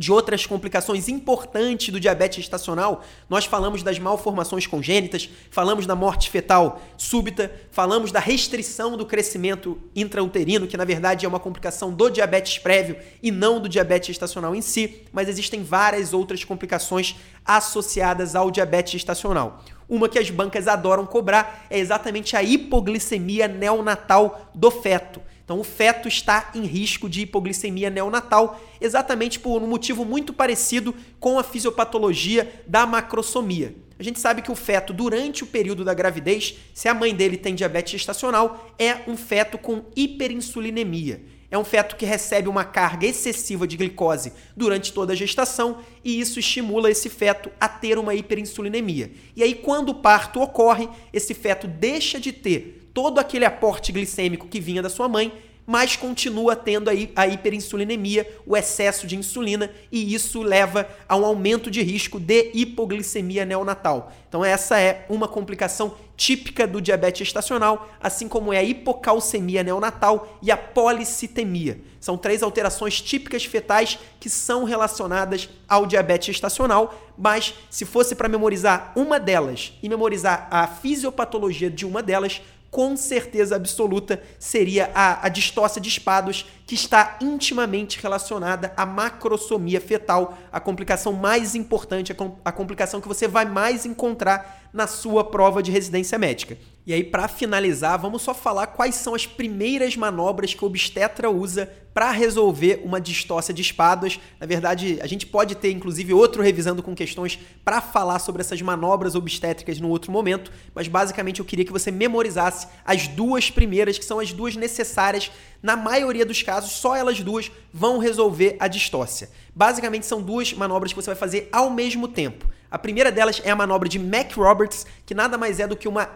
[0.00, 6.30] de outras complicações importantes do diabetes estacional, nós falamos das malformações congênitas, falamos da morte
[6.30, 12.08] fetal súbita, falamos da restrição do crescimento intrauterino, que na verdade é uma complicação do
[12.08, 18.34] diabetes prévio e não do diabetes estacional em si, mas existem várias outras complicações associadas
[18.34, 19.62] ao diabetes estacional.
[19.86, 25.20] Uma que as bancas adoram cobrar é exatamente a hipoglicemia neonatal do feto.
[25.50, 30.94] Então, o feto está em risco de hipoglicemia neonatal, exatamente por um motivo muito parecido
[31.18, 33.74] com a fisiopatologia da macrosomia.
[33.98, 37.36] A gente sabe que o feto, durante o período da gravidez, se a mãe dele
[37.36, 41.20] tem diabetes estacional, é um feto com hiperinsulinemia.
[41.50, 46.20] É um feto que recebe uma carga excessiva de glicose durante toda a gestação e
[46.20, 49.10] isso estimula esse feto a ter uma hiperinsulinemia.
[49.34, 54.48] E aí, quando o parto ocorre, esse feto deixa de ter todo aquele aporte glicêmico
[54.48, 55.32] que vinha da sua mãe,
[55.66, 61.70] mas continua tendo a hiperinsulinemia, o excesso de insulina, e isso leva a um aumento
[61.70, 64.12] de risco de hipoglicemia neonatal.
[64.28, 70.38] Então essa é uma complicação típica do diabetes estacional, assim como é a hipocalcemia neonatal
[70.42, 71.80] e a policitemia.
[72.00, 78.28] São três alterações típicas fetais que são relacionadas ao diabetes estacional, mas se fosse para
[78.28, 85.26] memorizar uma delas e memorizar a fisiopatologia de uma delas, com certeza absoluta seria a,
[85.26, 92.12] a distócia de espados, que está intimamente relacionada à macrosomia fetal, a complicação mais importante,
[92.12, 96.56] a, com, a complicação que você vai mais encontrar na sua prova de residência médica.
[96.90, 101.30] E aí, para finalizar, vamos só falar quais são as primeiras manobras que o obstetra
[101.30, 104.18] usa para resolver uma distócia de espadas.
[104.40, 108.60] Na verdade, a gente pode ter, inclusive, outro revisando com questões para falar sobre essas
[108.60, 113.96] manobras obstétricas no outro momento, mas basicamente eu queria que você memorizasse as duas primeiras,
[113.96, 115.30] que são as duas necessárias.
[115.62, 119.30] Na maioria dos casos, só elas duas vão resolver a distócia.
[119.54, 122.48] Basicamente, são duas manobras que você vai fazer ao mesmo tempo.
[122.68, 125.88] A primeira delas é a manobra de Mac Roberts, que nada mais é do que
[125.88, 126.08] uma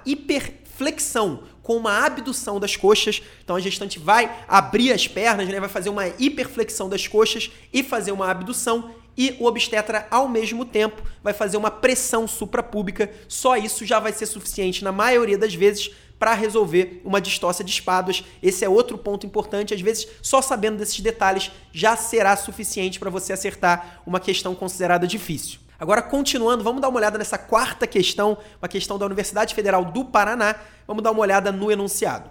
[0.74, 3.22] hiperflexão com uma abdução das coxas.
[3.42, 7.82] Então a gestante vai abrir as pernas, né, vai fazer uma hiperflexão das coxas e
[7.82, 8.90] fazer uma abdução.
[9.16, 13.10] E o obstetra, ao mesmo tempo, vai fazer uma pressão suprapúbica.
[13.28, 17.70] Só isso já vai ser suficiente, na maioria das vezes, para resolver uma distócia de
[17.70, 18.24] espáduas.
[18.42, 19.72] Esse é outro ponto importante.
[19.72, 25.06] Às vezes, só sabendo desses detalhes já será suficiente para você acertar uma questão considerada
[25.06, 25.63] difícil.
[25.84, 30.02] Agora, continuando, vamos dar uma olhada nessa quarta questão, uma questão da Universidade Federal do
[30.02, 30.56] Paraná.
[30.86, 32.30] Vamos dar uma olhada no enunciado.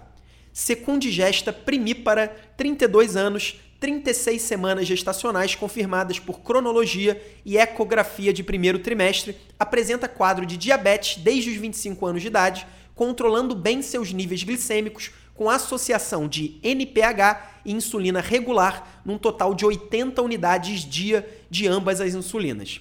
[0.52, 9.36] Secundigesta primípara, 32 anos, 36 semanas gestacionais confirmadas por cronologia e ecografia de primeiro trimestre,
[9.56, 15.12] apresenta quadro de diabetes desde os 25 anos de idade, controlando bem seus níveis glicêmicos,
[15.32, 22.00] com associação de NPH e insulina regular, num total de 80 unidades dia de ambas
[22.00, 22.80] as insulinas.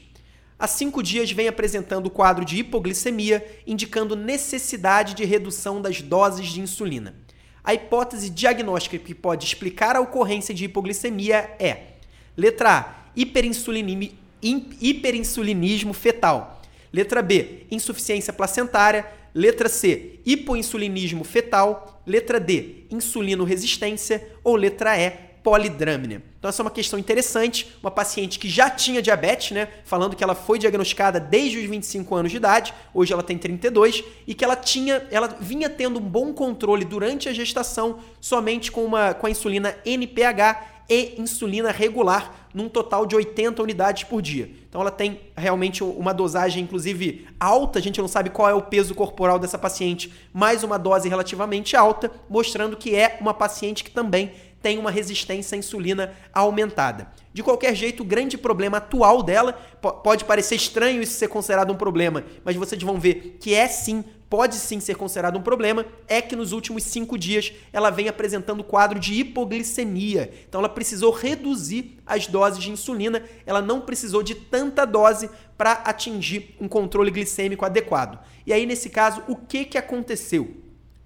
[0.57, 6.47] Há cinco dias vem apresentando o quadro de hipoglicemia, indicando necessidade de redução das doses
[6.47, 7.15] de insulina.
[7.63, 11.93] A hipótese diagnóstica que pode explicar a ocorrência de hipoglicemia é:
[12.35, 16.61] letra A, hiperinsulinismo fetal.
[16.91, 19.05] Letra B, insuficiência placentária.
[19.33, 22.03] Letra C, hipoinsulinismo fetal.
[22.05, 24.29] Letra D, insulino-resistência.
[24.43, 26.21] Ou letra E, polidrâmina.
[26.39, 30.23] Então essa é uma questão interessante, uma paciente que já tinha diabetes, né, falando que
[30.23, 34.43] ela foi diagnosticada desde os 25 anos de idade, hoje ela tem 32 e que
[34.43, 39.27] ela tinha, ela vinha tendo um bom controle durante a gestação somente com uma com
[39.27, 44.49] a insulina NPH e insulina regular num total de 80 unidades por dia.
[44.69, 48.61] Então ela tem realmente uma dosagem, inclusive, alta, a gente não sabe qual é o
[48.61, 53.91] peso corporal dessa paciente, mas uma dose relativamente alta, mostrando que é uma paciente que
[53.91, 54.31] também
[54.63, 57.11] tem uma resistência à insulina aumentada.
[57.33, 59.51] De qualquer jeito, o grande problema atual dela,
[59.81, 64.05] pode parecer estranho isso ser considerado um problema, mas vocês vão ver que é sim,
[64.29, 68.63] pode sim ser considerado um problema, é que nos últimos cinco dias ela vem apresentando
[68.63, 70.31] quadro de hipoglicemia.
[70.47, 75.73] Então ela precisou reduzir as doses de insulina, ela não precisou de tanta dose para
[75.73, 78.17] atingir um controle glicêmico adequado.
[78.45, 80.62] E aí, nesse caso, o que, que aconteceu?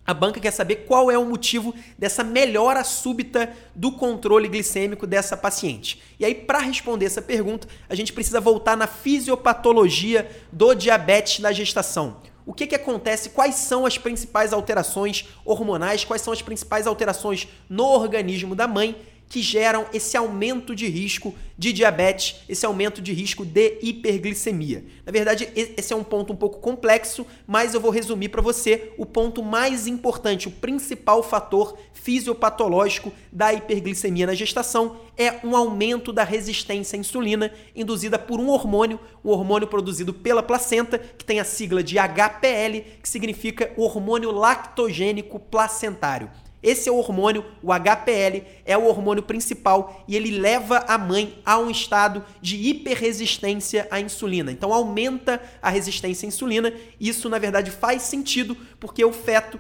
[0.08, 5.36] A banca quer saber qual é o motivo dessa melhora súbita do controle glicêmico dessa
[5.36, 6.02] paciente.
[6.18, 11.52] E aí, para responder essa pergunta, a gente precisa voltar na fisiopatologia do diabetes na
[11.52, 12.22] gestação.
[12.46, 13.32] O que, que acontece?
[13.32, 16.06] Quais são as principais alterações hormonais?
[16.06, 18.96] Quais são as principais alterações no organismo da mãe
[19.30, 24.86] que geram esse aumento de risco de diabetes, esse aumento de risco de hiperglicemia.
[25.06, 28.94] Na verdade, esse é um ponto um pouco complexo, mas eu vou resumir para você
[28.98, 36.14] o ponto mais importante, o principal fator fisiopatológico da hiperglicemia na gestação é um aumento
[36.14, 41.40] da resistência à insulina induzida por um hormônio, um hormônio produzido pela placenta, que tem
[41.40, 46.30] a sigla de HPL, que significa hormônio lactogênico placentário.
[46.62, 51.40] Esse é o hormônio, o HPL, é o hormônio principal e ele leva a mãe
[51.46, 54.52] a um estado de hiperresistência à insulina.
[54.52, 56.74] Então aumenta a resistência à insulina.
[57.00, 59.60] Isso, na verdade, faz sentido porque o feto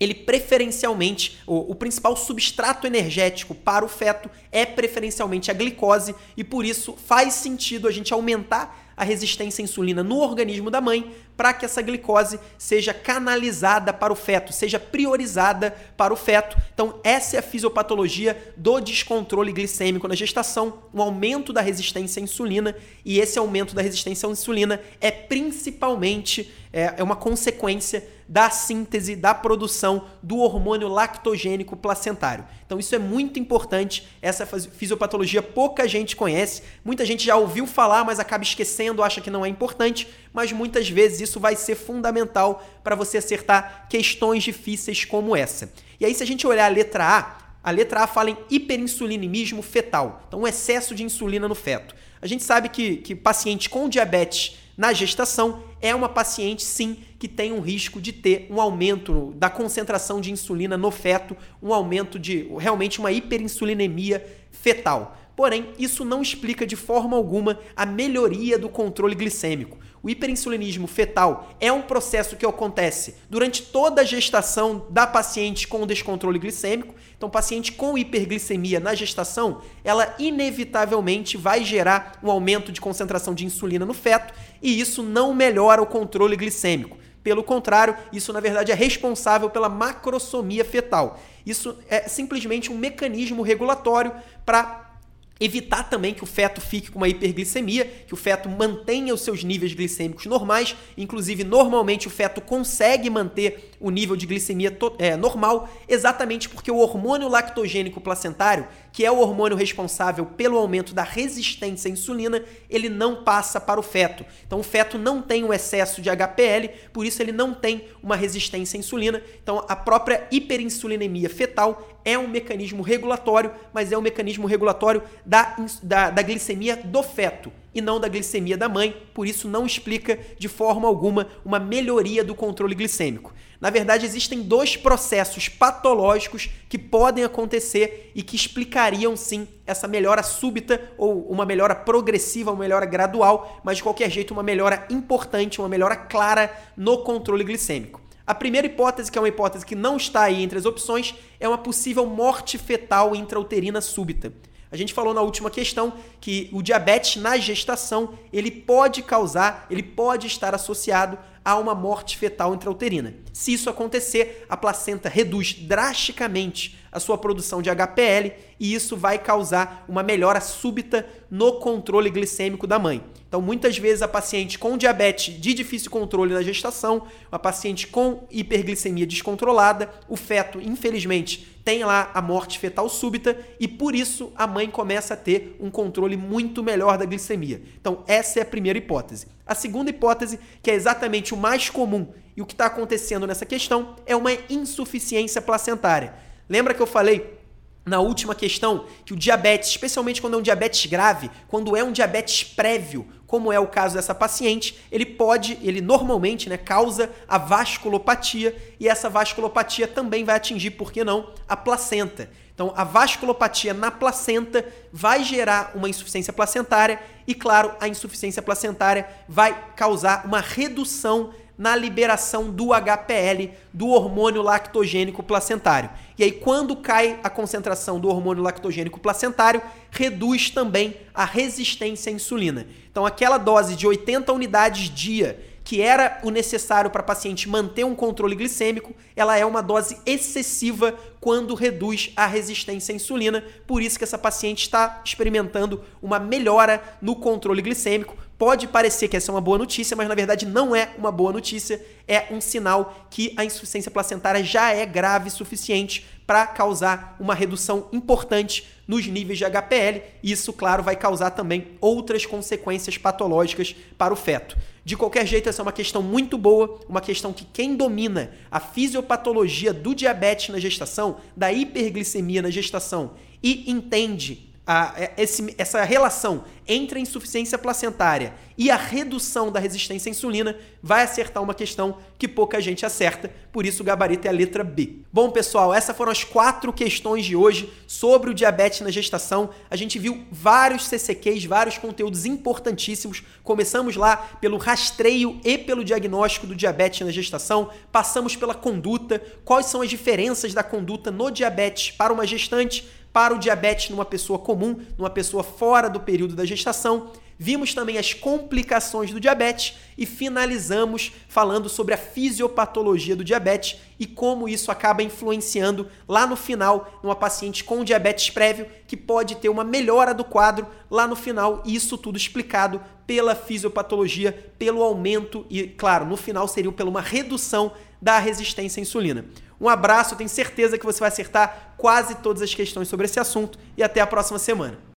[0.00, 6.42] ele preferencialmente, o, o, principal substrato energético para o feto é preferencialmente a glicose e
[6.42, 11.14] por isso faz sentido a gente aumentar a resistência à insulina no organismo da mãe
[11.36, 16.56] para que essa glicose seja canalizada para o feto, seja priorizada para o feto.
[16.72, 22.22] Então, essa é a fisiopatologia do descontrole glicêmico na gestação, um aumento da resistência à
[22.22, 28.48] insulina, e esse aumento da resistência à insulina é principalmente é, é uma consequência da
[28.48, 32.46] síntese, da produção do hormônio lactogênico placentário.
[32.64, 38.06] Então isso é muito importante, essa fisiopatologia pouca gente conhece, muita gente já ouviu falar,
[38.06, 42.66] mas acaba esquecendo, acha que não é importante, mas muitas vezes isso vai ser fundamental
[42.82, 45.70] para você acertar questões difíceis como essa.
[46.00, 49.60] E aí se a gente olhar a letra A, a letra A fala em hiperinsulinismo
[49.60, 51.94] fetal, então um excesso de insulina no feto.
[52.22, 57.28] A gente sabe que, que paciente com diabetes na gestação é uma paciente, sim, que
[57.28, 62.18] tem um risco de ter um aumento da concentração de insulina no feto, um aumento
[62.18, 65.18] de realmente uma hiperinsulinemia fetal.
[65.34, 69.78] Porém, isso não explica de forma alguma a melhoria do controle glicêmico.
[70.02, 75.86] O hiperinsulinismo fetal é um processo que acontece durante toda a gestação da paciente com
[75.86, 76.94] descontrole glicêmico.
[77.16, 83.46] Então, paciente com hiperglicemia na gestação, ela inevitavelmente vai gerar um aumento de concentração de
[83.46, 86.96] insulina no feto e isso não melhora o controle glicêmico.
[87.22, 91.20] Pelo contrário, isso na verdade é responsável pela macrosomia fetal.
[91.44, 94.12] Isso é simplesmente um mecanismo regulatório
[94.44, 94.92] para
[95.40, 99.42] evitar também que o feto fique com uma hiperglicemia, que o feto mantenha os seus
[99.42, 100.76] níveis glicêmicos normais.
[100.96, 106.78] Inclusive, normalmente o feto consegue manter o nível de glicemia é, normal, exatamente porque o
[106.78, 112.88] hormônio lactogênico placentário, que é o hormônio responsável pelo aumento da resistência à insulina, ele
[112.88, 114.24] não passa para o feto.
[114.46, 118.14] Então, o feto não tem um excesso de HPL, por isso ele não tem uma
[118.14, 119.20] resistência à insulina.
[119.42, 125.56] Então, a própria hiperinsulinemia fetal é um mecanismo regulatório, mas é um mecanismo regulatório da,
[125.82, 127.52] da, da glicemia do feto.
[127.74, 132.22] E não da glicemia da mãe, por isso não explica de forma alguma uma melhoria
[132.22, 133.32] do controle glicêmico.
[133.60, 140.22] Na verdade, existem dois processos patológicos que podem acontecer e que explicariam sim essa melhora
[140.22, 145.60] súbita ou uma melhora progressiva, uma melhora gradual, mas de qualquer jeito uma melhora importante,
[145.60, 148.00] uma melhora clara no controle glicêmico.
[148.26, 151.48] A primeira hipótese, que é uma hipótese que não está aí entre as opções, é
[151.48, 154.32] uma possível morte fetal intrauterina súbita.
[154.72, 159.82] A gente falou na última questão que o diabetes na gestação, ele pode causar, ele
[159.82, 163.14] pode estar associado a uma morte fetal intrauterina.
[163.34, 169.18] Se isso acontecer, a placenta reduz drasticamente a sua produção de HPL e isso vai
[169.18, 173.04] causar uma melhora súbita no controle glicêmico da mãe.
[173.32, 178.26] Então, muitas vezes a paciente com diabetes de difícil controle na gestação, a paciente com
[178.30, 184.46] hiperglicemia descontrolada, o feto, infelizmente, tem lá a morte fetal súbita e por isso a
[184.46, 187.62] mãe começa a ter um controle muito melhor da glicemia.
[187.80, 189.26] Então, essa é a primeira hipótese.
[189.46, 193.46] A segunda hipótese, que é exatamente o mais comum e o que está acontecendo nessa
[193.46, 196.12] questão, é uma insuficiência placentária.
[196.50, 197.40] Lembra que eu falei
[197.84, 201.92] na última questão que o diabetes, especialmente quando é um diabetes grave, quando é um
[201.92, 207.38] diabetes prévio, como é o caso dessa paciente, ele pode, ele normalmente, né, causa a
[207.38, 212.28] vasculopatia e essa vasculopatia também vai atingir, por que não, a placenta.
[212.54, 219.08] Então, a vasculopatia na placenta vai gerar uma insuficiência placentária e, claro, a insuficiência placentária
[219.26, 225.88] vai causar uma redução na liberação do HPL, do hormônio lactogênico placentário.
[226.22, 229.60] E aí, quando cai a concentração do hormônio lactogênico placentário,
[229.90, 232.64] reduz também a resistência à insulina.
[232.88, 237.94] Então, aquela dose de 80 unidades dia que era o necessário para paciente manter um
[237.94, 243.44] controle glicêmico, ela é uma dose excessiva quando reduz a resistência à insulina.
[243.66, 248.16] Por isso que essa paciente está experimentando uma melhora no controle glicêmico.
[248.42, 251.32] Pode parecer que essa é uma boa notícia, mas na verdade não é uma boa
[251.32, 251.80] notícia.
[252.08, 257.36] É um sinal que a insuficiência placentária já é grave o suficiente para causar uma
[257.36, 260.02] redução importante nos níveis de HPL.
[260.24, 264.58] E isso, claro, vai causar também outras consequências patológicas para o feto.
[264.84, 268.58] De qualquer jeito, essa é uma questão muito boa, uma questão que quem domina a
[268.58, 275.82] fisiopatologia do diabetes na gestação, da hiperglicemia na gestação e entende a, é, esse, essa
[275.82, 281.54] relação entre a insuficiência placentária e a redução da resistência à insulina vai acertar uma
[281.54, 284.98] questão que pouca gente acerta, por isso o gabarito é a letra B.
[285.12, 289.50] Bom, pessoal, essas foram as quatro questões de hoje sobre o diabetes na gestação.
[289.68, 293.22] A gente viu vários CCQs, vários conteúdos importantíssimos.
[293.42, 299.66] Começamos lá pelo rastreio e pelo diagnóstico do diabetes na gestação, passamos pela conduta, quais
[299.66, 304.38] são as diferenças da conduta no diabetes para uma gestante para o diabetes numa pessoa
[304.38, 307.10] comum, numa pessoa fora do período da gestação.
[307.38, 314.06] Vimos também as complicações do diabetes e finalizamos falando sobre a fisiopatologia do diabetes e
[314.06, 319.48] como isso acaba influenciando lá no final numa paciente com diabetes prévio que pode ter
[319.48, 325.44] uma melhora do quadro lá no final, e isso tudo explicado pela fisiopatologia, pelo aumento
[325.50, 327.72] e, claro, no final seria pela uma redução
[328.02, 329.24] da resistência à insulina.
[329.60, 333.56] Um abraço, tenho certeza que você vai acertar quase todas as questões sobre esse assunto
[333.76, 334.91] e até a próxima semana.